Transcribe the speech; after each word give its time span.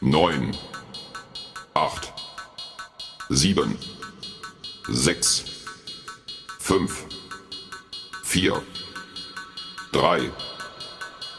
neun, 0.00 0.56
acht, 1.74 2.12
sieben, 3.28 3.78
sechs, 4.88 5.44
fünf, 6.58 7.04
vier, 8.22 8.62
drei, 9.92 10.30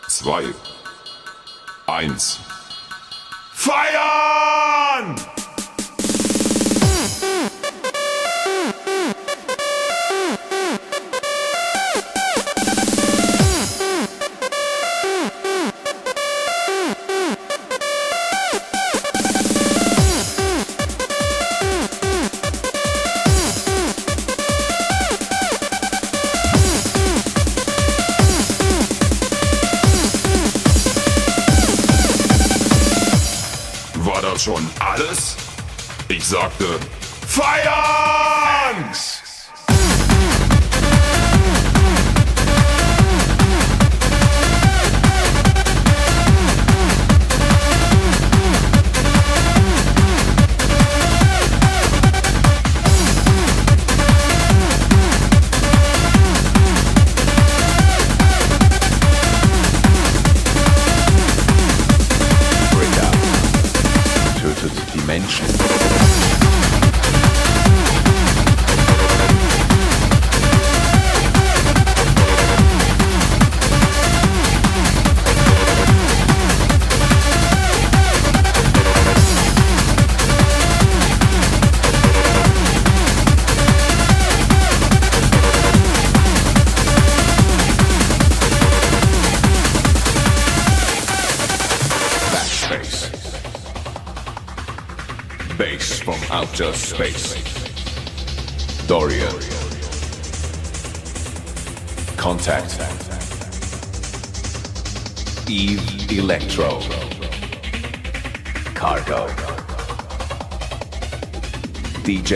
zwei, 0.08 0.54
eins. 1.88 2.40
Feiern! 3.54 5.29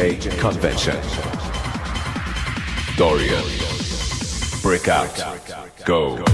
Convention. 0.04 0.98
Dorian. 2.98 3.42
Breakout. 4.62 5.24
Go. 5.86 6.33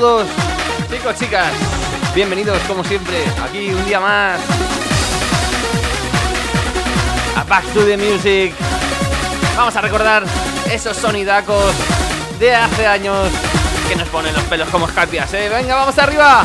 Todos, 0.00 0.26
chicos, 0.90 1.16
chicas. 1.18 1.52
Bienvenidos, 2.14 2.58
como 2.68 2.84
siempre, 2.84 3.24
aquí 3.42 3.72
un 3.72 3.82
día 3.86 3.98
más. 3.98 4.38
A 7.34 7.44
Back 7.44 7.64
to 7.72 7.80
the 7.80 7.96
Music. 7.96 8.52
Vamos 9.56 9.74
a 9.74 9.80
recordar 9.80 10.24
esos 10.70 10.98
sonidacos 10.98 11.74
de 12.38 12.54
hace 12.54 12.86
años 12.86 13.30
que 13.88 13.96
nos 13.96 14.06
ponen 14.08 14.34
los 14.34 14.42
pelos 14.44 14.68
como 14.68 14.86
escarpias, 14.86 15.32
¿eh? 15.32 15.48
Venga, 15.48 15.76
vamos 15.76 15.96
arriba. 15.96 16.44